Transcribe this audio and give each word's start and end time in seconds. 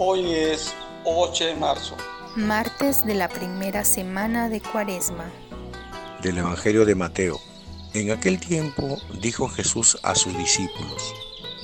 Hoy 0.00 0.32
es 0.32 0.72
8 1.04 1.44
de 1.44 1.54
marzo. 1.56 1.96
Martes 2.36 3.04
de 3.04 3.16
la 3.16 3.28
primera 3.28 3.84
semana 3.84 4.48
de 4.48 4.60
Cuaresma. 4.60 5.28
Del 6.22 6.38
Evangelio 6.38 6.84
de 6.84 6.94
Mateo. 6.94 7.40
En 7.94 8.12
aquel 8.12 8.38
tiempo 8.38 8.98
dijo 9.20 9.48
Jesús 9.48 9.98
a 10.04 10.14
sus 10.14 10.38
discípulos, 10.38 11.12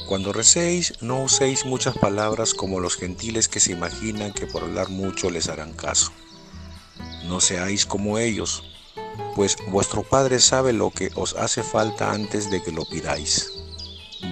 Cuando 0.08 0.32
recéis 0.32 0.94
no 1.00 1.22
uséis 1.22 1.64
muchas 1.64 1.96
palabras 1.96 2.54
como 2.54 2.80
los 2.80 2.96
gentiles 2.96 3.46
que 3.46 3.60
se 3.60 3.70
imaginan 3.70 4.32
que 4.32 4.48
por 4.48 4.64
hablar 4.64 4.88
mucho 4.88 5.30
les 5.30 5.48
harán 5.48 5.72
caso. 5.72 6.10
No 7.26 7.40
seáis 7.40 7.86
como 7.86 8.18
ellos, 8.18 8.64
pues 9.36 9.56
vuestro 9.68 10.02
Padre 10.02 10.40
sabe 10.40 10.72
lo 10.72 10.90
que 10.90 11.10
os 11.14 11.36
hace 11.36 11.62
falta 11.62 12.10
antes 12.10 12.50
de 12.50 12.60
que 12.60 12.72
lo 12.72 12.84
pidáis. 12.84 13.52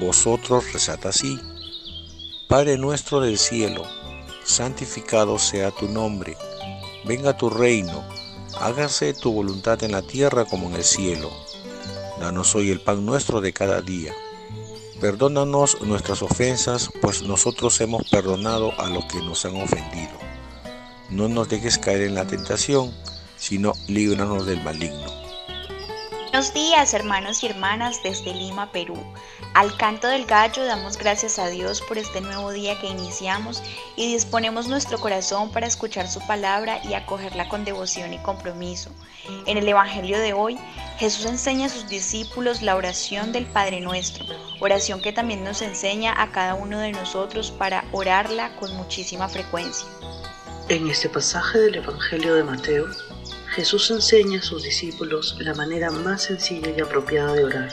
Vosotros 0.01 0.73
rezad 0.73 1.07
así. 1.07 1.39
Padre 2.53 2.77
nuestro 2.77 3.21
del 3.21 3.39
cielo, 3.39 3.83
santificado 4.45 5.39
sea 5.39 5.71
tu 5.71 5.89
nombre, 5.89 6.37
venga 7.07 7.35
tu 7.35 7.49
reino, 7.49 8.05
hágase 8.61 9.15
tu 9.15 9.33
voluntad 9.33 9.83
en 9.83 9.93
la 9.93 10.03
tierra 10.03 10.45
como 10.45 10.69
en 10.69 10.75
el 10.75 10.85
cielo. 10.85 11.31
Danos 12.21 12.55
hoy 12.55 12.71
el 12.71 12.83
pan 12.83 13.07
nuestro 13.07 13.41
de 13.41 13.55
cada 13.55 13.81
día. 13.81 14.13
Perdónanos 15.01 15.81
nuestras 15.81 16.21
ofensas, 16.21 16.91
pues 17.01 17.23
nosotros 17.23 17.81
hemos 17.81 18.07
perdonado 18.11 18.79
a 18.79 18.87
los 18.91 19.07
que 19.07 19.23
nos 19.23 19.47
han 19.47 19.57
ofendido. 19.57 20.13
No 21.09 21.29
nos 21.31 21.49
dejes 21.49 21.79
caer 21.79 22.03
en 22.03 22.15
la 22.15 22.27
tentación, 22.27 22.93
sino 23.39 23.73
líbranos 23.89 24.45
del 24.45 24.63
maligno. 24.63 25.22
Buenos 26.33 26.55
días 26.55 26.95
hermanos 26.95 27.43
y 27.43 27.47
hermanas 27.47 28.03
desde 28.03 28.33
Lima, 28.33 28.73
Perú. 28.73 28.97
Al 29.53 29.77
canto 29.77 30.09
del 30.09 30.25
gallo 30.25 30.65
damos 30.65 30.97
gracias 30.97 31.39
a 31.39 31.49
Dios 31.49 31.83
por 31.83 31.99
este 31.99 32.23
nuevo 32.23 32.51
día 32.53 32.81
que 32.81 32.87
iniciamos 32.87 33.63
y 33.97 34.11
disponemos 34.11 34.67
nuestro 34.67 34.99
corazón 34.99 35.53
para 35.53 35.67
escuchar 35.67 36.09
su 36.09 36.27
palabra 36.27 36.81
y 36.85 36.95
acogerla 36.95 37.51
con 37.51 37.67
devoción 37.67 38.15
y 38.15 38.19
compromiso. 38.19 38.89
En 39.45 39.59
el 39.59 39.69
Evangelio 39.69 40.19
de 40.19 40.33
hoy, 40.33 40.59
Jesús 40.97 41.27
enseña 41.27 41.67
a 41.67 41.69
sus 41.69 41.87
discípulos 41.91 42.63
la 42.63 42.77
oración 42.77 43.33
del 43.33 43.45
Padre 43.45 43.83
Nuestro, 43.83 44.25
oración 44.59 45.03
que 45.03 45.13
también 45.13 45.45
nos 45.45 45.61
enseña 45.61 46.15
a 46.17 46.33
cada 46.33 46.55
uno 46.55 46.79
de 46.79 46.93
nosotros 46.93 47.51
para 47.51 47.85
orarla 47.93 48.57
con 48.57 48.75
muchísima 48.75 49.29
frecuencia. 49.29 49.87
En 50.71 50.89
este 50.89 51.11
pasaje 51.11 51.59
del 51.59 51.75
Evangelio 51.75 52.37
de 52.37 52.45
Mateo, 52.45 52.87
Jesús 53.53 53.91
enseña 53.91 54.41
a 54.41 54.43
sus 54.43 54.63
discípulos 54.63 55.37
la 55.39 55.53
manera 55.53 55.91
más 55.91 56.23
sencilla 56.23 56.71
y 56.75 56.81
apropiada 56.81 57.35
de 57.35 57.45
orar. 57.45 57.69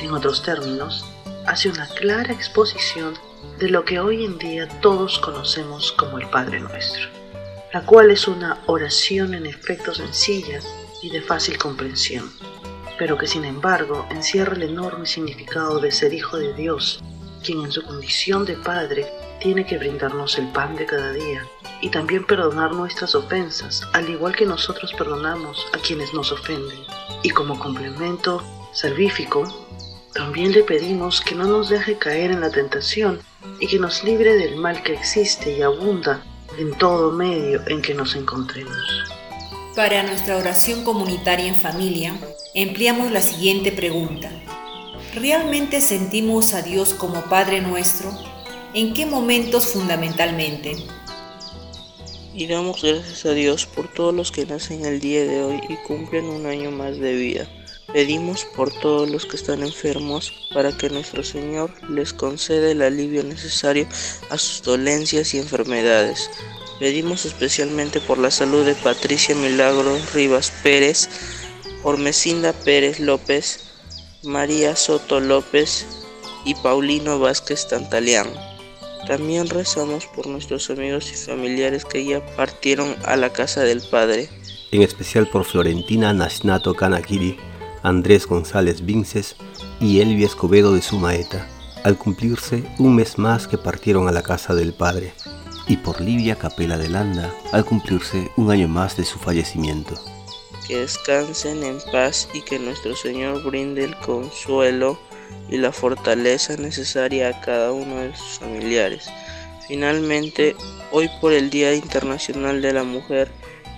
En 0.00 0.10
otros 0.10 0.42
términos, 0.42 1.04
hace 1.46 1.68
una 1.68 1.86
clara 1.86 2.32
exposición 2.32 3.12
de 3.58 3.68
lo 3.68 3.84
que 3.84 4.00
hoy 4.00 4.24
en 4.24 4.38
día 4.38 4.66
todos 4.80 5.18
conocemos 5.18 5.92
como 5.92 6.18
el 6.18 6.30
Padre 6.30 6.60
Nuestro, 6.60 7.10
la 7.74 7.84
cual 7.84 8.10
es 8.10 8.26
una 8.26 8.62
oración 8.64 9.34
en 9.34 9.44
efecto 9.44 9.92
sencilla 9.92 10.60
y 11.02 11.10
de 11.10 11.20
fácil 11.20 11.58
comprensión, 11.58 12.32
pero 12.98 13.18
que 13.18 13.26
sin 13.26 13.44
embargo 13.44 14.06
encierra 14.10 14.54
el 14.54 14.62
enorme 14.62 15.04
significado 15.04 15.78
de 15.78 15.92
ser 15.92 16.14
hijo 16.14 16.38
de 16.38 16.54
Dios, 16.54 17.02
quien 17.42 17.62
en 17.64 17.72
su 17.72 17.82
condición 17.82 18.44
de 18.44 18.54
Padre 18.54 19.06
tiene 19.40 19.66
que 19.66 19.78
brindarnos 19.78 20.38
el 20.38 20.48
pan 20.48 20.76
de 20.76 20.86
cada 20.86 21.12
día 21.12 21.44
y 21.80 21.90
también 21.90 22.24
perdonar 22.24 22.72
nuestras 22.72 23.14
ofensas, 23.14 23.82
al 23.92 24.08
igual 24.08 24.34
que 24.36 24.46
nosotros 24.46 24.92
perdonamos 24.96 25.66
a 25.74 25.78
quienes 25.78 26.14
nos 26.14 26.30
ofenden. 26.32 26.78
Y 27.22 27.30
como 27.30 27.58
complemento 27.58 28.42
salvífico, 28.72 29.44
también 30.14 30.52
le 30.52 30.62
pedimos 30.62 31.20
que 31.20 31.34
no 31.34 31.44
nos 31.44 31.68
deje 31.68 31.98
caer 31.98 32.30
en 32.30 32.40
la 32.40 32.50
tentación 32.50 33.20
y 33.58 33.66
que 33.66 33.78
nos 33.78 34.04
libre 34.04 34.34
del 34.34 34.56
mal 34.56 34.82
que 34.82 34.94
existe 34.94 35.56
y 35.58 35.62
abunda 35.62 36.22
en 36.58 36.76
todo 36.78 37.12
medio 37.12 37.62
en 37.66 37.82
que 37.82 37.94
nos 37.94 38.14
encontremos. 38.14 38.76
Para 39.74 40.02
nuestra 40.02 40.36
oración 40.36 40.84
comunitaria 40.84 41.46
en 41.46 41.56
familia, 41.56 42.14
empleamos 42.54 43.10
la 43.10 43.22
siguiente 43.22 43.72
pregunta. 43.72 44.30
¿Realmente 45.14 45.82
sentimos 45.82 46.54
a 46.54 46.62
Dios 46.62 46.94
como 46.94 47.24
Padre 47.24 47.60
nuestro? 47.60 48.10
¿En 48.72 48.94
qué 48.94 49.04
momentos 49.04 49.66
fundamentalmente? 49.66 50.74
Y 52.32 52.46
damos 52.46 52.80
gracias 52.82 53.26
a 53.26 53.32
Dios 53.32 53.66
por 53.66 53.92
todos 53.92 54.14
los 54.14 54.32
que 54.32 54.46
nacen 54.46 54.86
el 54.86 55.00
día 55.00 55.26
de 55.26 55.42
hoy 55.42 55.60
y 55.68 55.76
cumplen 55.86 56.24
un 56.24 56.46
año 56.46 56.70
más 56.70 56.98
de 56.98 57.12
vida. 57.12 57.46
Pedimos 57.92 58.46
por 58.56 58.72
todos 58.72 59.10
los 59.10 59.26
que 59.26 59.36
están 59.36 59.62
enfermos 59.62 60.32
para 60.54 60.74
que 60.74 60.88
nuestro 60.88 61.22
Señor 61.22 61.70
les 61.90 62.14
conceda 62.14 62.70
el 62.70 62.80
alivio 62.80 63.22
necesario 63.22 63.86
a 64.30 64.38
sus 64.38 64.62
dolencias 64.62 65.34
y 65.34 65.38
enfermedades. 65.38 66.30
Pedimos 66.80 67.26
especialmente 67.26 68.00
por 68.00 68.16
la 68.16 68.30
salud 68.30 68.64
de 68.64 68.74
Patricia 68.76 69.34
Milagro 69.34 69.94
Rivas 70.14 70.50
Pérez, 70.62 71.10
Ormecinda 71.82 72.54
Pérez 72.54 72.98
López, 72.98 73.71
María 74.24 74.76
Soto 74.76 75.18
López 75.18 75.84
y 76.44 76.54
Paulino 76.54 77.18
Vázquez 77.18 77.66
Tantaleán. 77.66 78.28
También 79.08 79.48
rezamos 79.48 80.06
por 80.06 80.28
nuestros 80.28 80.70
amigos 80.70 81.10
y 81.10 81.16
familiares 81.16 81.84
que 81.84 82.04
ya 82.04 82.24
partieron 82.36 82.94
a 83.04 83.16
la 83.16 83.32
casa 83.32 83.62
del 83.62 83.82
Padre. 83.82 84.28
En 84.70 84.82
especial 84.82 85.28
por 85.28 85.44
Florentina 85.44 86.12
Nasnato 86.12 86.74
Kanakiri, 86.74 87.36
Andrés 87.82 88.28
González 88.28 88.84
Vinces 88.84 89.34
y 89.80 90.00
Elvia 90.00 90.26
Escobedo 90.26 90.72
de 90.72 90.82
Sumaeta, 90.82 91.48
al 91.82 91.98
cumplirse 91.98 92.62
un 92.78 92.94
mes 92.94 93.18
más 93.18 93.48
que 93.48 93.58
partieron 93.58 94.06
a 94.06 94.12
la 94.12 94.22
casa 94.22 94.54
del 94.54 94.72
Padre. 94.72 95.12
Y 95.66 95.78
por 95.78 96.00
Livia 96.00 96.36
Capela 96.36 96.78
de 96.78 96.88
Landa, 96.88 97.34
al 97.50 97.64
cumplirse 97.64 98.30
un 98.36 98.52
año 98.52 98.68
más 98.68 98.96
de 98.96 99.04
su 99.04 99.18
fallecimiento. 99.18 99.94
Que 100.66 100.78
descansen 100.78 101.62
en 101.64 101.80
paz 101.90 102.28
y 102.32 102.42
que 102.42 102.58
nuestro 102.58 102.94
Señor 102.94 103.42
brinde 103.42 103.84
el 103.84 103.96
consuelo 103.98 104.98
y 105.48 105.56
la 105.56 105.72
fortaleza 105.72 106.56
necesaria 106.56 107.28
a 107.28 107.40
cada 107.40 107.72
uno 107.72 107.96
de 107.96 108.14
sus 108.16 108.38
familiares. 108.38 109.08
Finalmente, 109.66 110.54
hoy 110.90 111.08
por 111.20 111.32
el 111.32 111.50
Día 111.50 111.74
Internacional 111.74 112.62
de 112.62 112.72
la 112.72 112.84
Mujer, 112.84 113.30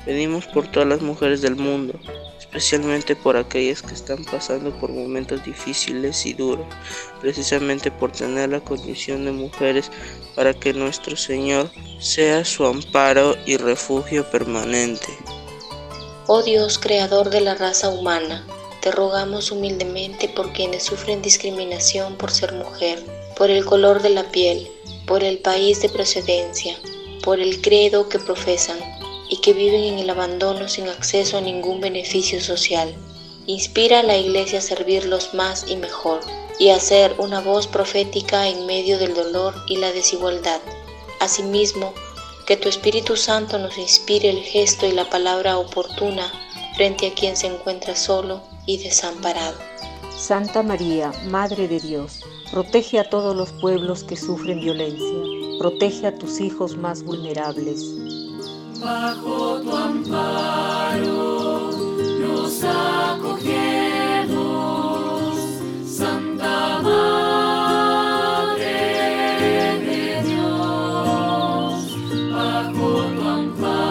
pedimos 0.04 0.46
por 0.46 0.70
todas 0.70 0.88
las 0.88 1.00
mujeres 1.00 1.40
del 1.40 1.56
mundo, 1.56 1.98
especialmente 2.38 3.16
por 3.16 3.36
aquellas 3.36 3.82
que 3.82 3.94
están 3.94 4.24
pasando 4.24 4.78
por 4.78 4.92
momentos 4.92 5.44
difíciles 5.44 6.26
y 6.26 6.34
duros, 6.34 6.66
precisamente 7.20 7.90
por 7.90 8.12
tener 8.12 8.50
la 8.50 8.60
condición 8.60 9.24
de 9.24 9.32
mujeres, 9.32 9.90
para 10.34 10.52
que 10.52 10.72
nuestro 10.72 11.16
Señor 11.16 11.70
sea 11.98 12.44
su 12.44 12.66
amparo 12.66 13.36
y 13.46 13.56
refugio 13.56 14.28
permanente. 14.30 15.23
Oh 16.36 16.42
Dios, 16.42 16.80
creador 16.80 17.30
de 17.30 17.40
la 17.40 17.54
raza 17.54 17.90
humana, 17.90 18.44
te 18.80 18.90
rogamos 18.90 19.52
humildemente 19.52 20.28
por 20.28 20.52
quienes 20.52 20.82
sufren 20.82 21.22
discriminación 21.22 22.16
por 22.16 22.32
ser 22.32 22.54
mujer, 22.54 23.00
por 23.36 23.50
el 23.50 23.64
color 23.64 24.02
de 24.02 24.10
la 24.10 24.28
piel, 24.32 24.68
por 25.06 25.22
el 25.22 25.38
país 25.38 25.80
de 25.80 25.88
procedencia, 25.88 26.76
por 27.22 27.38
el 27.38 27.62
credo 27.62 28.08
que 28.08 28.18
profesan 28.18 28.78
y 29.30 29.36
que 29.42 29.52
viven 29.52 29.84
en 29.84 30.00
el 30.00 30.10
abandono 30.10 30.66
sin 30.66 30.88
acceso 30.88 31.38
a 31.38 31.40
ningún 31.40 31.80
beneficio 31.80 32.40
social. 32.40 32.92
Inspira 33.46 34.00
a 34.00 34.02
la 34.02 34.16
Iglesia 34.16 34.58
a 34.58 34.62
servirlos 34.62 35.34
más 35.34 35.66
y 35.68 35.76
mejor 35.76 36.18
y 36.58 36.70
a 36.70 36.80
ser 36.80 37.14
una 37.18 37.42
voz 37.42 37.68
profética 37.68 38.48
en 38.48 38.66
medio 38.66 38.98
del 38.98 39.14
dolor 39.14 39.54
y 39.68 39.76
la 39.76 39.92
desigualdad. 39.92 40.60
Asimismo, 41.20 41.94
que 42.46 42.56
tu 42.56 42.68
Espíritu 42.68 43.16
Santo 43.16 43.58
nos 43.58 43.78
inspire 43.78 44.28
el 44.30 44.42
gesto 44.42 44.86
y 44.86 44.92
la 44.92 45.08
palabra 45.08 45.58
oportuna 45.58 46.30
frente 46.76 47.06
a 47.06 47.14
quien 47.14 47.36
se 47.36 47.46
encuentra 47.46 47.96
solo 47.96 48.42
y 48.66 48.78
desamparado. 48.78 49.56
Santa 50.16 50.62
María, 50.62 51.12
Madre 51.26 51.68
de 51.68 51.80
Dios, 51.80 52.20
protege 52.50 52.98
a 52.98 53.08
todos 53.08 53.34
los 53.34 53.52
pueblos 53.52 54.04
que 54.04 54.16
sufren 54.16 54.60
violencia, 54.60 55.58
protege 55.58 56.06
a 56.06 56.16
tus 56.16 56.40
hijos 56.40 56.76
más 56.76 57.02
vulnerables. 57.02 57.82
Bajo 58.80 59.60
tu 59.60 59.74
amparo 59.74 60.73
bajo 72.74 73.02
tu 73.14 73.22
amparo 73.28 73.83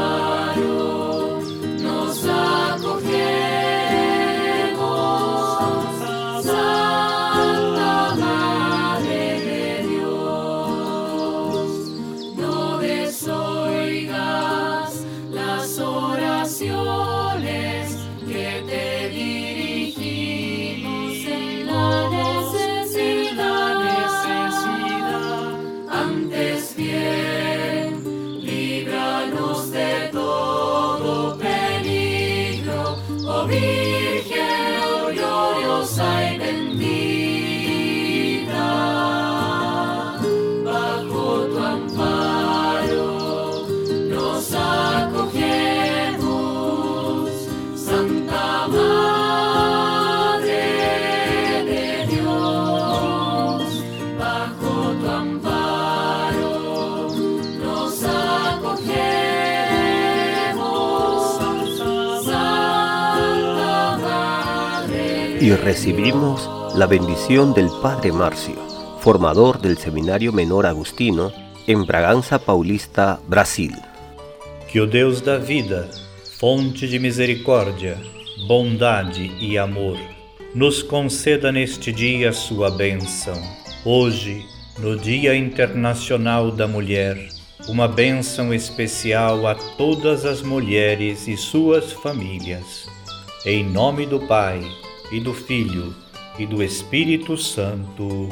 y 65.43 65.53
recibimos 65.53 66.49
la 66.73 66.85
bendición 66.85 67.53
del 67.53 67.67
Padre 67.81 68.13
Marcio, 68.13 68.55
formador 69.01 69.59
del 69.59 69.77
Seminario 69.77 70.31
Menor 70.31 70.65
Agustino 70.65 71.33
em 71.67 71.83
Bragança 71.83 72.39
Paulista, 72.39 73.19
Brasil. 73.27 73.73
Que 74.71 74.79
o 74.79 74.87
Deus 74.87 75.19
da 75.19 75.37
vida, 75.37 75.89
fonte 76.39 76.87
de 76.87 76.97
misericórdia, 76.97 77.97
bondade 78.47 79.33
e 79.37 79.57
amor, 79.57 79.97
nos 80.55 80.81
conceda 80.81 81.51
neste 81.51 81.91
dia 81.91 82.31
sua 82.31 82.71
bênção. 82.71 83.35
Hoje, 83.83 84.45
no 84.79 84.95
Dia 84.95 85.35
Internacional 85.35 86.51
da 86.51 86.69
Mulher, 86.69 87.17
uma 87.67 87.89
bênção 87.89 88.53
especial 88.53 89.45
a 89.45 89.55
todas 89.55 90.23
as 90.23 90.41
mulheres 90.41 91.27
e 91.27 91.35
suas 91.35 91.91
famílias. 91.91 92.87
Em 93.45 93.61
nome 93.61 94.05
do 94.05 94.21
Pai, 94.21 94.61
e 95.13 95.19
do 95.19 95.31
Filho, 95.31 95.93
e 96.39 96.45
do 96.47 96.63
Espírito 96.63 97.37
Santo. 97.37 98.29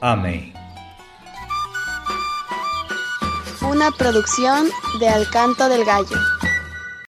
Amém. 0.00 0.54
Una 3.60 3.90
producción 3.92 4.70
de 4.98 5.06
Alcanto 5.06 5.68
del 5.68 5.84
Gallo. 5.84 6.33